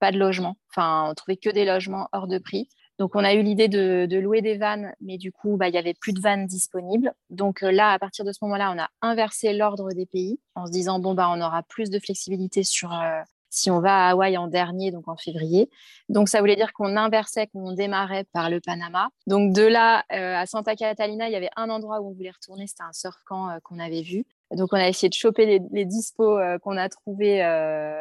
pas 0.00 0.12
de 0.12 0.18
logement. 0.18 0.56
Enfin, 0.70 1.06
on 1.10 1.14
trouvait 1.14 1.36
que 1.36 1.50
des 1.50 1.64
logements 1.64 2.08
hors 2.12 2.26
de 2.26 2.38
prix. 2.38 2.68
Donc, 2.98 3.16
on 3.16 3.24
a 3.24 3.34
eu 3.34 3.42
l'idée 3.42 3.68
de, 3.68 4.18
louer 4.20 4.40
des 4.40 4.56
vannes, 4.56 4.94
mais 5.00 5.18
du 5.18 5.32
coup, 5.32 5.56
bah, 5.56 5.68
il 5.68 5.72
n'y 5.72 5.78
avait 5.78 5.94
plus 5.94 6.12
de 6.12 6.20
vannes 6.20 6.46
disponibles. 6.46 7.12
Donc 7.28 7.62
euh, 7.62 7.72
là, 7.72 7.90
à 7.90 7.98
partir 7.98 8.24
de 8.24 8.32
ce 8.32 8.38
moment-là, 8.42 8.72
on 8.74 8.80
a 8.80 8.88
inversé 9.02 9.52
l'ordre 9.52 9.92
des 9.92 10.06
pays 10.06 10.38
en 10.54 10.66
se 10.66 10.70
disant, 10.70 11.00
bon, 11.00 11.14
bah, 11.14 11.28
on 11.30 11.40
aura 11.40 11.62
plus 11.64 11.90
de 11.90 11.98
flexibilité 11.98 12.62
sur 12.62 12.92
euh, 12.92 13.20
si 13.54 13.70
on 13.70 13.80
va 13.80 14.06
à 14.06 14.10
Hawaï 14.10 14.36
en 14.36 14.48
dernier, 14.48 14.90
donc 14.90 15.08
en 15.08 15.16
février. 15.16 15.70
Donc, 16.08 16.28
ça 16.28 16.40
voulait 16.40 16.56
dire 16.56 16.72
qu'on 16.72 16.96
inversait, 16.96 17.46
qu'on 17.48 17.72
démarrait 17.72 18.24
par 18.32 18.50
le 18.50 18.60
Panama. 18.60 19.08
Donc, 19.26 19.52
de 19.54 19.62
là 19.62 20.04
euh, 20.12 20.36
à 20.36 20.46
Santa 20.46 20.76
Catalina, 20.76 21.28
il 21.28 21.32
y 21.32 21.36
avait 21.36 21.50
un 21.56 21.70
endroit 21.70 22.00
où 22.00 22.08
on 22.08 22.12
voulait 22.12 22.30
retourner, 22.30 22.66
c'était 22.66 22.82
un 22.82 22.92
surf 22.92 23.22
camp 23.24 23.58
qu'on 23.62 23.78
avait 23.78 24.02
vu. 24.02 24.26
Donc, 24.50 24.72
on 24.72 24.76
a 24.76 24.88
essayé 24.88 25.08
de 25.08 25.14
choper 25.14 25.46
les, 25.46 25.60
les 25.72 25.84
dispos 25.84 26.38
qu'on 26.62 26.76
a 26.76 26.88
trouvés. 26.88 27.40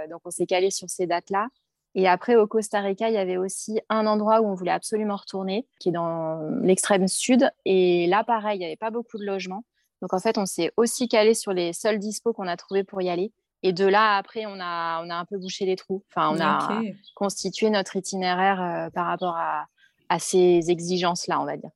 donc, 0.09 0.21
on 0.25 0.31
s'est 0.31 0.45
calé 0.45 0.69
sur 0.69 0.89
ces 0.89 1.07
dates-là. 1.07 1.47
Et 1.95 2.07
après, 2.07 2.35
au 2.35 2.47
Costa 2.47 2.81
Rica, 2.81 3.09
il 3.09 3.13
y 3.13 3.17
avait 3.17 3.37
aussi 3.37 3.79
un 3.89 4.07
endroit 4.07 4.41
où 4.41 4.47
on 4.47 4.55
voulait 4.55 4.71
absolument 4.71 5.15
retourner, 5.15 5.67
qui 5.79 5.89
est 5.89 5.91
dans 5.91 6.41
l'extrême 6.61 7.07
sud. 7.07 7.49
Et 7.65 8.07
là, 8.07 8.23
pareil, 8.23 8.57
il 8.57 8.59
n'y 8.59 8.65
avait 8.65 8.75
pas 8.75 8.89
beaucoup 8.89 9.17
de 9.17 9.25
logements. 9.25 9.63
Donc, 10.01 10.13
en 10.13 10.19
fait, 10.19 10.37
on 10.37 10.45
s'est 10.45 10.71
aussi 10.75 11.07
calé 11.07 11.33
sur 11.33 11.53
les 11.53 11.71
seuls 11.71 11.99
dispos 11.99 12.33
qu'on 12.33 12.47
a 12.47 12.57
trouvés 12.57 12.83
pour 12.83 13.01
y 13.01 13.09
aller. 13.09 13.31
Et 13.63 13.71
de 13.71 13.85
là, 13.85 14.17
après, 14.17 14.45
on 14.45 14.59
a, 14.59 15.01
on 15.03 15.09
a 15.09 15.15
un 15.15 15.25
peu 15.25 15.37
bouché 15.37 15.65
les 15.65 15.77
trous. 15.77 16.03
Enfin, 16.09 16.29
on 16.35 16.39
a 16.41 16.81
constitué 17.15 17.69
notre 17.69 17.95
itinéraire 17.95 18.61
euh, 18.61 18.89
par 18.89 19.07
rapport 19.07 19.37
à, 19.37 19.65
à 20.09 20.19
ces 20.19 20.69
exigences-là, 20.69 21.39
on 21.39 21.45
va 21.45 21.57
dire. 21.57 21.71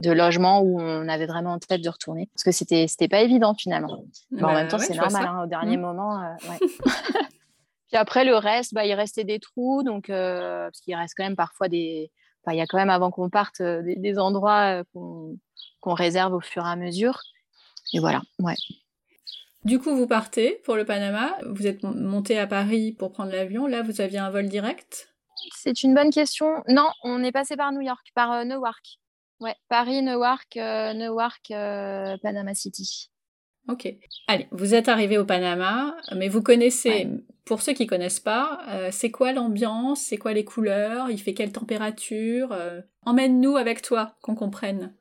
de 0.00 0.10
logement 0.10 0.60
où 0.60 0.80
on 0.80 1.08
avait 1.08 1.26
vraiment 1.26 1.52
en 1.52 1.58
tête 1.58 1.80
de 1.80 1.88
retourner. 1.88 2.28
Parce 2.34 2.42
que 2.42 2.50
c'était 2.50 2.86
c'était 2.86 3.08
pas 3.08 3.22
évident 3.22 3.54
finalement. 3.54 4.04
Mais 4.30 4.42
en 4.42 4.48
bah 4.48 4.54
même 4.54 4.68
temps, 4.68 4.78
c'est 4.78 4.94
normal. 4.94 5.26
Hein, 5.26 5.44
au 5.44 5.46
dernier 5.46 5.76
mmh. 5.76 5.80
moment, 5.80 6.22
euh, 6.22 6.34
Puis 7.88 7.96
après, 7.96 8.24
le 8.24 8.36
reste, 8.36 8.74
bah, 8.74 8.84
il 8.84 8.92
restait 8.92 9.24
des 9.24 9.38
trous, 9.38 9.82
donc, 9.82 10.10
euh, 10.10 10.64
parce 10.64 10.80
qu'il 10.80 10.94
reste 10.94 11.14
quand 11.16 11.24
même 11.24 11.36
parfois 11.36 11.68
des. 11.68 12.10
Enfin, 12.44 12.54
il 12.54 12.58
y 12.58 12.62
a 12.62 12.66
quand 12.66 12.76
même, 12.78 12.90
avant 12.90 13.10
qu'on 13.10 13.30
parte, 13.30 13.60
euh, 13.60 13.82
des, 13.82 14.18
endroits 14.18 14.82
qu'on 14.92 15.94
réserve 15.94 16.34
au 16.34 16.40
fur 16.40 16.66
et 16.66 16.68
à 16.68 16.76
mesure. 16.76 17.20
Et 17.94 18.00
voilà, 18.00 18.20
ouais. 18.40 18.56
Du 19.64 19.78
coup, 19.78 19.94
vous 19.94 20.06
partez 20.06 20.60
pour 20.64 20.76
le 20.76 20.84
Panama. 20.84 21.36
Vous 21.46 21.66
êtes 21.66 21.82
monté 21.82 22.38
à 22.38 22.46
Paris 22.46 22.92
pour 22.92 23.12
prendre 23.12 23.32
l'avion. 23.32 23.66
Là, 23.66 23.82
vous 23.82 24.00
aviez 24.00 24.18
un 24.18 24.30
vol 24.30 24.48
direct? 24.48 25.14
C'est 25.56 25.82
une 25.82 25.94
bonne 25.94 26.10
question. 26.10 26.62
Non, 26.68 26.88
on 27.04 27.22
est 27.22 27.32
passé 27.32 27.56
par 27.56 27.72
New 27.72 27.80
York, 27.80 28.08
par 28.14 28.44
Newark. 28.44 28.98
Ouais, 29.40 29.54
Paris, 29.68 30.02
Newark, 30.02 30.56
Newark, 30.56 31.48
Panama 31.48 32.54
City. 32.54 33.10
Ok. 33.68 33.86
Allez, 34.28 34.48
vous 34.50 34.74
êtes 34.74 34.88
arrivé 34.88 35.18
au 35.18 35.26
Panama, 35.26 35.94
mais 36.16 36.28
vous 36.28 36.42
connaissez, 36.42 37.06
pour 37.44 37.60
ceux 37.60 37.74
qui 37.74 37.86
connaissent 37.86 38.20
pas, 38.20 38.60
euh, 38.68 38.88
c'est 38.90 39.10
quoi 39.10 39.32
l'ambiance, 39.34 40.00
c'est 40.00 40.16
quoi 40.16 40.32
les 40.32 40.44
couleurs, 40.44 41.10
il 41.10 41.18
fait 41.18 41.34
quelle 41.34 41.52
température 41.52 42.52
euh, 42.52 42.80
Emmène-nous 43.04 43.56
avec 43.56 43.82
toi, 43.82 44.16
qu'on 44.22 44.34
comprenne. 44.34 44.94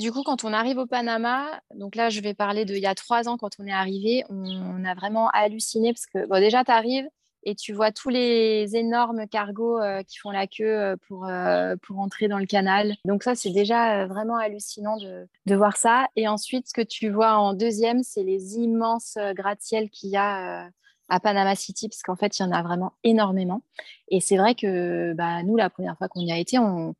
Du 0.00 0.12
coup, 0.12 0.22
quand 0.22 0.44
on 0.44 0.54
arrive 0.54 0.78
au 0.78 0.86
Panama, 0.86 1.60
donc 1.74 1.94
là, 1.94 2.08
je 2.08 2.22
vais 2.22 2.32
parler 2.32 2.64
de 2.64 2.74
il 2.74 2.80
y 2.80 2.86
a 2.86 2.94
trois 2.94 3.28
ans, 3.28 3.36
quand 3.36 3.50
on 3.58 3.66
est 3.66 3.72
arrivé, 3.72 4.24
on, 4.30 4.82
a 4.82 4.94
vraiment 4.94 5.28
halluciné 5.28 5.92
parce 5.92 6.06
que, 6.06 6.40
déjà, 6.40 6.64
tu 6.64 6.70
arrives, 6.70 7.06
et 7.42 7.54
tu 7.54 7.74
vois 7.74 7.92
tous 7.92 8.08
les 8.08 8.76
énormes 8.76 9.28
cargos 9.28 9.78
euh, 9.78 10.02
qui 10.02 10.16
font 10.16 10.30
la 10.30 10.46
queue 10.46 10.64
euh, 10.64 10.96
pour, 11.06 11.26
euh, 11.26 11.76
pour 11.82 11.98
entrer 11.98 12.28
dans 12.28 12.38
le 12.38 12.46
canal. 12.46 12.94
Donc 13.04 13.22
ça, 13.22 13.34
c'est 13.34 13.50
déjà 13.50 14.06
vraiment 14.06 14.36
hallucinant 14.36 14.96
de, 14.96 15.28
de, 15.44 15.54
voir 15.54 15.76
ça. 15.76 16.08
Et 16.16 16.26
ensuite, 16.28 16.68
ce 16.68 16.72
que 16.72 16.80
tu 16.80 17.10
vois 17.10 17.34
en 17.34 17.52
deuxième, 17.52 18.02
c'est 18.02 18.22
les 18.22 18.56
immenses 18.56 19.18
gratte-ciels 19.34 19.90
qu'il 19.90 20.08
y 20.08 20.16
a 20.16 20.70
à 21.10 21.20
Panama 21.20 21.54
City, 21.56 21.90
parce 21.90 22.02
qu'en 22.02 22.16
fait, 22.16 22.38
il 22.38 22.42
y 22.42 22.46
en 22.46 22.52
a 22.52 22.62
vraiment 22.62 22.94
énormément. 23.04 23.60
Et 24.08 24.20
c'est 24.20 24.38
vrai 24.38 24.54
que 24.54 25.12
bah, 25.12 25.42
nous, 25.42 25.56
la 25.56 25.68
première 25.68 25.98
fois 25.98 26.08
qu'on 26.08 26.20
y 26.20 26.32
a 26.32 26.38
été, 26.38 26.58
on, 26.58 26.94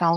Enfin, 0.00 0.16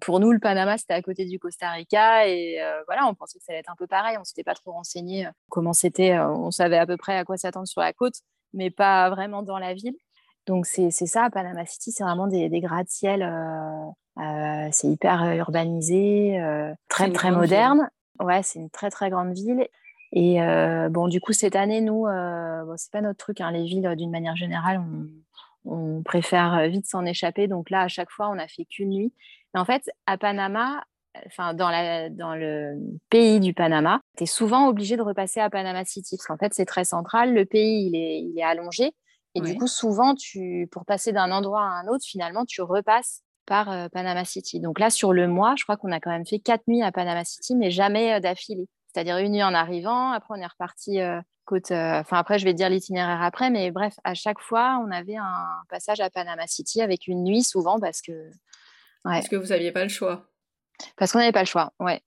pour 0.00 0.20
nous, 0.20 0.32
le 0.32 0.38
Panama, 0.38 0.76
c'était 0.76 0.92
à 0.94 1.02
côté 1.02 1.24
du 1.24 1.38
Costa 1.38 1.70
Rica 1.70 2.28
et 2.28 2.60
voilà, 2.86 3.06
on 3.06 3.14
pensait 3.14 3.38
que 3.38 3.44
ça 3.44 3.52
allait 3.52 3.60
être 3.60 3.70
un 3.70 3.76
peu 3.76 3.86
pareil. 3.86 4.18
On 4.20 4.24
s'était 4.24 4.44
pas 4.44 4.54
trop 4.54 4.72
renseigné 4.72 5.26
comment 5.48 5.72
c'était. 5.72 6.18
on 6.18 6.50
savait 6.50 6.76
à 6.76 6.86
peu 6.86 6.96
près 6.96 7.16
à 7.16 7.24
quoi 7.24 7.38
s'attendre 7.38 7.66
sur 7.66 7.80
la 7.80 7.92
côte, 7.94 8.16
mais 8.52 8.70
pas 8.70 9.08
vraiment 9.08 9.42
dans 9.42 9.58
la 9.58 9.72
ville. 9.72 9.96
Donc 10.46 10.66
c'est 10.66 10.90
ça, 10.90 11.30
Panama 11.30 11.64
City, 11.64 11.90
c'est 11.90 12.04
vraiment 12.04 12.26
des, 12.26 12.48
des 12.48 12.60
gratte-ciel, 12.60 13.22
euh, 13.22 14.22
euh, 14.22 14.68
c'est 14.72 14.88
hyper 14.88 15.22
euh, 15.22 15.34
urbanisé, 15.34 16.38
très 16.88 17.10
très 17.10 17.30
moderne. 17.30 17.88
Ouais, 18.20 18.42
c'est 18.42 18.58
une 18.58 18.70
très 18.70 18.90
très 18.90 19.10
grande 19.10 19.32
ville. 19.32 19.66
Et 20.12 20.38
bon, 20.90 21.08
du 21.08 21.20
coup, 21.20 21.32
cette 21.32 21.56
année, 21.56 21.80
nous, 21.80 22.04
bon, 22.04 22.74
c'est 22.76 22.92
pas 22.92 23.00
notre 23.00 23.18
truc, 23.18 23.40
hein, 23.40 23.50
les 23.50 23.64
villes 23.64 23.94
d'une 23.96 24.10
manière 24.10 24.36
générale, 24.36 24.78
on, 24.78 25.08
on 25.64 26.02
préfère 26.02 26.68
vite 26.68 26.86
s'en 26.86 27.04
échapper. 27.04 27.48
Donc 27.48 27.70
là, 27.70 27.82
à 27.82 27.88
chaque 27.88 28.10
fois, 28.10 28.28
on 28.30 28.34
n'a 28.36 28.48
fait 28.48 28.64
qu'une 28.64 28.90
nuit. 28.90 29.12
Mais 29.52 29.60
en 29.60 29.64
fait, 29.64 29.90
à 30.06 30.18
Panama, 30.18 30.84
enfin 31.26 31.54
dans, 31.54 31.70
la, 31.70 32.10
dans 32.10 32.34
le 32.34 32.74
pays 33.10 33.40
du 33.40 33.54
Panama, 33.54 34.00
tu 34.16 34.24
es 34.24 34.26
souvent 34.26 34.68
obligé 34.68 34.96
de 34.96 35.02
repasser 35.02 35.40
à 35.40 35.50
Panama 35.50 35.84
City 35.84 36.16
parce 36.16 36.26
qu'en 36.26 36.36
fait 36.36 36.52
c'est 36.54 36.64
très 36.64 36.84
central, 36.84 37.34
le 37.34 37.44
pays 37.44 37.86
il 37.86 37.96
est, 37.96 38.20
il 38.20 38.38
est 38.38 38.42
allongé 38.42 38.92
et 39.36 39.40
du 39.40 39.56
coup 39.56 39.66
souvent 39.66 40.14
tu 40.14 40.68
pour 40.70 40.84
passer 40.84 41.12
d'un 41.12 41.30
endroit 41.32 41.62
à 41.62 41.80
un 41.80 41.88
autre 41.88 42.04
finalement 42.04 42.44
tu 42.44 42.62
repasses 42.62 43.22
par 43.46 43.90
Panama 43.90 44.24
City. 44.24 44.58
Donc 44.58 44.78
là, 44.78 44.88
sur 44.88 45.12
le 45.12 45.28
mois, 45.28 45.54
je 45.58 45.64
crois 45.64 45.76
qu'on 45.76 45.92
a 45.92 46.00
quand 46.00 46.10
même 46.10 46.26
fait 46.26 46.38
quatre 46.38 46.66
nuits 46.66 46.82
à 46.82 46.92
Panama 46.92 47.24
City, 47.24 47.54
mais 47.54 47.70
jamais 47.70 48.18
d'affilée. 48.20 48.68
C'est-à-dire 48.86 49.18
une 49.18 49.32
nuit 49.32 49.42
en 49.42 49.52
arrivant, 49.52 50.12
après 50.12 50.34
on 50.38 50.40
est 50.40 50.46
reparti 50.46 50.98
côte. 51.44 51.70
Enfin, 51.70 52.18
après, 52.18 52.38
je 52.38 52.44
vais 52.44 52.54
dire 52.54 52.68
l'itinéraire 52.68 53.22
après, 53.22 53.50
mais 53.50 53.70
bref, 53.70 53.94
à 54.04 54.14
chaque 54.14 54.40
fois, 54.40 54.82
on 54.84 54.90
avait 54.90 55.16
un 55.16 55.46
passage 55.68 56.00
à 56.00 56.10
Panama 56.10 56.46
City 56.46 56.82
avec 56.82 57.06
une 57.06 57.24
nuit 57.24 57.42
souvent 57.42 57.78
parce 57.78 58.00
que. 58.00 58.30
Parce 59.04 59.28
que 59.28 59.36
vous 59.36 59.48
n'aviez 59.48 59.70
pas 59.70 59.82
le 59.82 59.90
choix. 59.90 60.26
Parce 60.96 61.12
qu'on 61.12 61.18
n'avait 61.18 61.32
pas 61.32 61.42
le 61.42 61.46
choix, 61.46 61.72
ouais. 61.80 62.02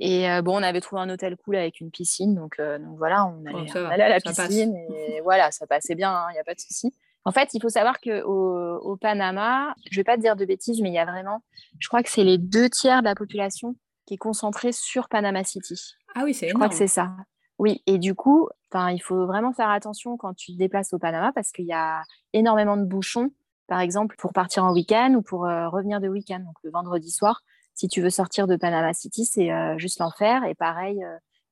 Et 0.00 0.26
bon, 0.42 0.58
on 0.58 0.62
avait 0.62 0.80
trouvé 0.80 1.02
un 1.02 1.10
hôtel 1.10 1.36
cool 1.36 1.56
avec 1.56 1.80
une 1.80 1.90
piscine, 1.90 2.34
donc, 2.34 2.58
donc 2.58 2.96
voilà, 2.96 3.26
on 3.26 3.44
allait, 3.46 4.04
à 4.04 4.08
la 4.08 4.20
piscine 4.20 4.76
et 4.76 5.20
voilà, 5.24 5.50
ça 5.50 5.66
passait 5.66 5.94
bien, 5.94 6.10
il 6.10 6.14
hein, 6.14 6.32
n'y 6.32 6.38
a 6.38 6.44
pas 6.44 6.54
de 6.54 6.60
souci. 6.60 6.92
En 7.24 7.32
fait, 7.32 7.50
il 7.52 7.60
faut 7.60 7.68
savoir 7.68 8.00
qu'au 8.00 8.78
au 8.78 8.96
Panama, 8.96 9.74
je 9.90 9.96
ne 9.96 10.00
vais 10.00 10.04
pas 10.04 10.16
te 10.16 10.22
dire 10.22 10.36
de 10.36 10.44
bêtises, 10.44 10.80
mais 10.80 10.88
il 10.88 10.94
y 10.94 10.98
a 10.98 11.04
vraiment, 11.04 11.42
je 11.78 11.88
crois 11.88 12.02
que 12.02 12.08
c'est 12.08 12.24
les 12.24 12.38
deux 12.38 12.70
tiers 12.70 13.00
de 13.00 13.04
la 13.04 13.14
population 13.14 13.76
qui 14.06 14.14
est 14.14 14.18
concentrée 14.18 14.72
sur 14.72 15.08
Panama 15.08 15.44
City. 15.44 15.78
Ah 16.14 16.22
oui, 16.24 16.32
c'est 16.32 16.46
énorme. 16.46 16.62
Je 16.62 16.66
crois 16.66 16.68
que 16.70 16.74
c'est 16.74 16.92
ça. 16.92 17.10
Oui, 17.58 17.82
et 17.86 17.98
du 17.98 18.14
coup, 18.14 18.48
il 18.74 19.00
faut 19.02 19.26
vraiment 19.26 19.52
faire 19.52 19.70
attention 19.70 20.16
quand 20.16 20.34
tu 20.34 20.52
te 20.52 20.58
déplaces 20.58 20.92
au 20.92 20.98
Panama 20.98 21.32
parce 21.32 21.50
qu'il 21.50 21.66
y 21.66 21.72
a 21.72 22.02
énormément 22.32 22.76
de 22.76 22.84
bouchons, 22.84 23.30
par 23.66 23.80
exemple, 23.80 24.16
pour 24.18 24.32
partir 24.32 24.64
en 24.64 24.72
week-end 24.72 25.14
ou 25.16 25.22
pour 25.22 25.40
revenir 25.40 26.00
de 26.00 26.08
week-end. 26.08 26.40
Donc 26.40 26.56
le 26.62 26.70
vendredi 26.70 27.10
soir, 27.10 27.42
si 27.74 27.88
tu 27.88 28.00
veux 28.00 28.10
sortir 28.10 28.46
de 28.46 28.56
Panama 28.56 28.94
City, 28.94 29.24
c'est 29.24 29.50
juste 29.76 29.98
l'enfer. 29.98 30.44
Et 30.44 30.54
pareil, 30.54 31.04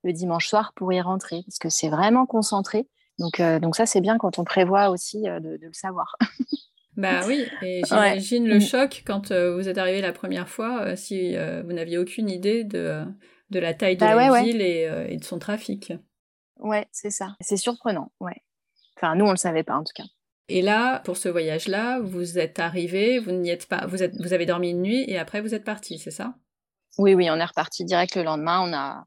le 0.05 0.13
dimanche 0.13 0.47
soir 0.47 0.73
pour 0.77 0.93
y 0.93 1.01
rentrer, 1.01 1.43
parce 1.47 1.59
que 1.59 1.69
c'est 1.69 1.89
vraiment 1.89 2.27
concentré. 2.27 2.87
Donc, 3.19 3.41
donc 3.61 3.77
ça, 3.77 3.87
c'est 3.87 4.01
bien 4.01 4.19
quand 4.19 4.39
on 4.39 4.45
prévoit 4.45 4.91
aussi 4.91 5.23
de, 5.23 5.59
le 5.61 5.73
savoir. 5.73 6.17
Bah 6.99 7.21
oui, 7.27 7.45
et 7.61 7.83
j'imagine 7.87 8.49
le 8.49 8.57
mm. 8.57 8.61
choc 8.63 9.03
quand 9.07 9.31
vous 9.31 9.69
êtes 9.69 9.77
arrivé 9.77 10.01
la 10.01 10.13
première 10.13 10.49
fois, 10.49 10.97
si 10.97 11.37
vous 11.37 11.73
n'aviez 11.75 11.99
aucune 11.99 12.31
idée 12.31 12.65
de, 12.65 13.05
de 13.50 13.59
la 13.59 13.75
taille 13.75 13.97
de 13.97 14.00
bah 14.00 14.15
la 14.15 14.43
ville 14.43 14.61
Et, 14.61 14.91
et, 15.09 15.17
de 15.17 15.25
son 15.25 15.38
trafic. 15.38 15.93
Ouais, 16.59 16.87
c'est 16.91 17.11
ça. 17.11 17.37
C'est 17.41 17.57
surprenant, 17.57 18.12
ouais. 18.21 18.43
Enfin, 18.97 19.15
nous, 19.15 19.26
on 19.26 19.31
le 19.31 19.37
savait 19.37 19.62
pas 19.62 19.76
en 19.76 19.85
tout 19.85 19.93
cas. 19.95 20.07
Et 20.49 20.62
là, 20.62 21.00
pour 21.00 21.17
ce 21.17 21.29
voyage-là, 21.29 22.00
vous 22.00 22.38
êtes 22.38 22.61
arrivé, 22.61 23.19
vous 23.19 23.33
n'y 23.33 23.50
êtes 23.50 23.67
pas, 23.67 23.87
vous, 23.87 24.03
êtes, 24.03 24.15
vous 24.21 24.33
avez 24.33 24.47
dormi 24.47 24.71
une 24.71 24.83
nuit 24.83 25.05
et 25.09 25.19
après 25.19 25.41
vous 25.41 25.55
êtes 25.55 25.65
parti, 25.65 25.99
c'est 25.99 26.12
ça? 26.12 26.35
Oui, 26.99 27.15
oui, 27.15 27.29
on 27.31 27.37
est 27.37 27.45
reparti 27.45 27.85
direct 27.85 28.15
le 28.15 28.23
lendemain. 28.23 28.61
On 28.61 28.73
a, 28.73 29.05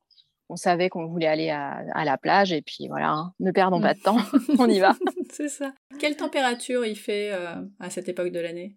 on 0.49 0.57
savait 0.57 0.89
qu'on 0.89 1.07
voulait 1.07 1.27
aller 1.27 1.49
à, 1.49 1.81
à, 1.93 2.03
la 2.03 2.17
plage 2.17 2.51
et 2.51 2.61
puis 2.61 2.87
voilà, 2.89 3.11
hein, 3.11 3.33
ne 3.39 3.51
perdons 3.51 3.79
pas 3.79 3.93
de 3.93 4.01
temps, 4.01 4.17
on 4.59 4.67
y 4.69 4.79
va. 4.79 4.95
c'est 5.31 5.47
ça. 5.47 5.73
Quelle 5.97 6.17
température 6.17 6.85
il 6.85 6.97
fait 6.97 7.31
euh, 7.31 7.55
à 7.79 7.89
cette 7.89 8.09
époque 8.09 8.31
de 8.31 8.39
l'année? 8.39 8.75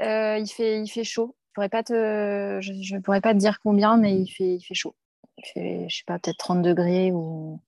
Euh, 0.00 0.38
Il 0.38 0.48
fait, 0.48 0.80
il 0.80 0.88
fait 0.88 1.04
chaud. 1.04 1.36
Je 1.56 1.60
pourrais 1.62 1.70
pas 1.70 1.82
te, 1.82 2.58
je, 2.60 2.94
ne 2.94 3.00
pourrais 3.00 3.22
pas 3.22 3.32
te 3.32 3.38
dire 3.38 3.60
combien, 3.62 3.96
mais 3.96 4.14
il 4.14 4.28
fait, 4.28 4.56
il 4.56 4.60
fait 4.60 4.74
chaud. 4.74 4.94
Il 5.38 5.44
fait, 5.54 5.86
je 5.88 5.96
sais 5.96 6.02
pas, 6.06 6.18
peut-être 6.18 6.36
30 6.36 6.60
degrés 6.60 7.12
ou 7.12 7.62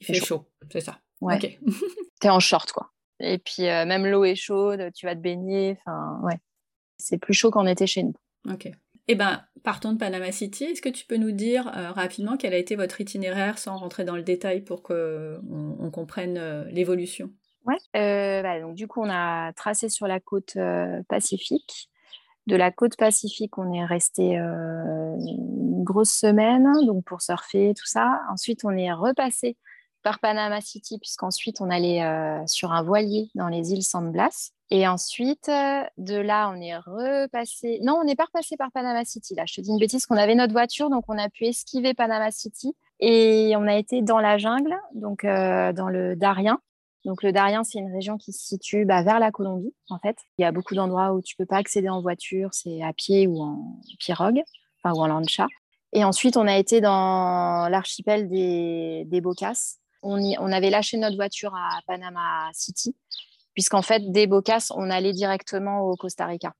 il 0.00 0.06
fait 0.08 0.14
chaud, 0.14 0.48
c'est 0.68 0.80
ça. 0.80 0.98
Ouais. 1.20 1.38
Tu 2.20 2.26
es 2.26 2.30
en 2.30 2.40
short, 2.40 2.72
quoi. 2.72 2.90
Et 3.20 3.38
puis, 3.38 3.68
euh, 3.68 3.86
même 3.86 4.04
l'eau 4.04 4.24
est 4.24 4.34
chaude, 4.34 4.90
tu 4.96 5.06
vas 5.06 5.14
te 5.14 5.20
baigner. 5.20 5.78
Enfin, 5.78 6.18
ouais. 6.24 6.40
C'est 6.98 7.18
plus 7.18 7.32
chaud 7.32 7.52
qu'en 7.52 7.66
était 7.66 7.86
chez 7.86 8.02
nous. 8.02 8.14
Ok. 8.50 8.68
Eh 9.06 9.14
ben, 9.14 9.44
partons 9.62 9.92
de 9.92 9.98
Panama 9.98 10.32
City. 10.32 10.64
Est-ce 10.64 10.82
que 10.82 10.88
tu 10.88 11.06
peux 11.06 11.16
nous 11.16 11.30
dire 11.30 11.68
euh, 11.76 11.92
rapidement 11.92 12.36
quel 12.36 12.52
a 12.52 12.58
été 12.58 12.74
votre 12.74 13.00
itinéraire 13.00 13.58
sans 13.58 13.76
rentrer 13.76 14.02
dans 14.02 14.16
le 14.16 14.24
détail 14.24 14.62
pour 14.62 14.82
qu'on 14.82 15.40
on 15.78 15.90
comprenne 15.92 16.36
euh, 16.36 16.64
l'évolution? 16.72 17.30
Ouais. 17.64 17.76
Bah, 17.94 18.60
donc, 18.60 18.74
du 18.74 18.88
coup, 18.88 19.00
on 19.00 19.08
a 19.08 19.52
tracé 19.52 19.88
sur 19.88 20.08
la 20.08 20.18
côte 20.18 20.58
pacifique. 21.08 21.89
De 22.50 22.56
la 22.56 22.72
côte 22.72 22.96
pacifique, 22.96 23.58
on 23.58 23.72
est 23.72 23.84
resté 23.84 24.34
une 24.34 25.84
grosse 25.84 26.10
semaine 26.10 26.66
donc 26.84 27.04
pour 27.04 27.22
surfer, 27.22 27.74
tout 27.76 27.86
ça. 27.86 28.20
Ensuite, 28.32 28.64
on 28.64 28.70
est 28.70 28.92
repassé 28.92 29.56
par 30.02 30.18
Panama 30.18 30.60
City, 30.60 30.98
puisqu'ensuite 30.98 31.60
on 31.60 31.70
allait 31.70 32.02
euh, 32.02 32.44
sur 32.46 32.72
un 32.72 32.82
voilier 32.82 33.30
dans 33.34 33.48
les 33.48 33.72
îles 33.72 33.82
San 33.82 34.10
Blas. 34.10 34.50
Et 34.70 34.86
ensuite, 34.86 35.48
euh, 35.48 35.82
de 35.98 36.16
là, 36.16 36.50
on 36.54 36.60
est 36.60 36.76
repassé. 36.76 37.80
Non, 37.82 37.98
on 38.00 38.04
n'est 38.04 38.16
pas 38.16 38.24
repassé 38.24 38.56
par 38.56 38.70
Panama 38.72 39.04
City. 39.04 39.34
Là, 39.34 39.44
je 39.46 39.54
te 39.54 39.60
dis 39.60 39.70
une 39.70 39.78
bêtise 39.78 40.06
qu'on 40.06 40.16
avait 40.16 40.34
notre 40.34 40.52
voiture, 40.52 40.90
donc 40.90 41.04
on 41.08 41.18
a 41.18 41.28
pu 41.28 41.44
esquiver 41.44 41.94
Panama 41.94 42.30
City 42.30 42.74
et 43.00 43.54
on 43.56 43.66
a 43.66 43.76
été 43.76 44.02
dans 44.02 44.20
la 44.20 44.38
jungle, 44.38 44.76
donc 44.94 45.24
euh, 45.24 45.72
dans 45.72 45.88
le 45.88 46.16
Darien. 46.16 46.60
Donc 47.04 47.22
le 47.22 47.32
Darien, 47.32 47.64
c'est 47.64 47.78
une 47.78 47.92
région 47.92 48.18
qui 48.18 48.32
se 48.32 48.46
situe 48.46 48.84
bah, 48.84 49.02
vers 49.02 49.18
la 49.18 49.30
Colombie, 49.30 49.74
en 49.88 49.98
fait. 49.98 50.16
Il 50.38 50.42
y 50.42 50.44
a 50.44 50.52
beaucoup 50.52 50.74
d'endroits 50.74 51.12
où 51.14 51.22
tu 51.22 51.34
peux 51.36 51.46
pas 51.46 51.56
accéder 51.56 51.88
en 51.88 52.02
voiture, 52.02 52.50
c'est 52.52 52.82
à 52.82 52.92
pied 52.92 53.26
ou 53.26 53.40
en 53.40 53.80
pirogue, 53.98 54.42
enfin 54.82 54.94
ou 54.94 55.02
en 55.02 55.06
lancha. 55.06 55.46
Et 55.92 56.04
ensuite, 56.04 56.36
on 56.36 56.46
a 56.46 56.56
été 56.56 56.80
dans 56.80 57.68
l'archipel 57.70 58.28
des, 58.28 59.04
des 59.06 59.20
Bocas, 59.20 59.78
on, 60.02 60.52
avait 60.52 60.70
lâché 60.70 60.96
notre 60.96 61.16
voiture 61.16 61.54
à 61.54 61.80
Panama 61.86 62.48
City, 62.52 62.94
puisqu'en 63.54 63.82
fait, 63.82 64.10
des 64.10 64.26
Bocas, 64.26 64.68
on 64.74 64.90
allait 64.90 65.12
directement 65.12 65.82
au 65.82 65.96
Costa 65.96 66.26
Rica. 66.26 66.54